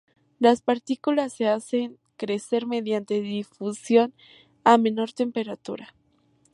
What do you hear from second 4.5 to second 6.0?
a menor temperatura.